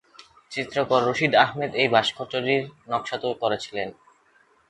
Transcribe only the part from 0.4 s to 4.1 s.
চিত্রকর রশিদ আহমেদ এই ভাস্কর্যটির নকশা করেছিলেন।